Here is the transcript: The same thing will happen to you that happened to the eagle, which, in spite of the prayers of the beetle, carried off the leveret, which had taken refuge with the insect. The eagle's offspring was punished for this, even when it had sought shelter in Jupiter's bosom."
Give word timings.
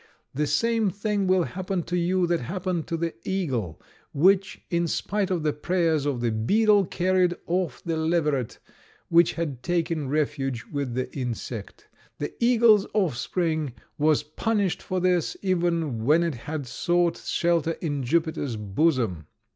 The 0.33 0.47
same 0.47 0.89
thing 0.89 1.27
will 1.27 1.43
happen 1.43 1.83
to 1.83 1.95
you 1.95 2.25
that 2.25 2.39
happened 2.39 2.87
to 2.87 2.97
the 2.97 3.13
eagle, 3.23 3.79
which, 4.15 4.63
in 4.71 4.87
spite 4.87 5.29
of 5.29 5.43
the 5.43 5.53
prayers 5.53 6.07
of 6.07 6.21
the 6.21 6.31
beetle, 6.31 6.85
carried 6.87 7.35
off 7.45 7.83
the 7.83 7.95
leveret, 7.97 8.57
which 9.09 9.33
had 9.33 9.61
taken 9.61 10.09
refuge 10.09 10.65
with 10.71 10.95
the 10.95 11.15
insect. 11.15 11.87
The 12.17 12.33
eagle's 12.43 12.87
offspring 12.95 13.73
was 13.99 14.23
punished 14.23 14.81
for 14.81 14.99
this, 14.99 15.37
even 15.43 16.03
when 16.03 16.23
it 16.23 16.33
had 16.33 16.65
sought 16.65 17.17
shelter 17.17 17.73
in 17.79 18.01
Jupiter's 18.01 18.55
bosom." 18.55 19.27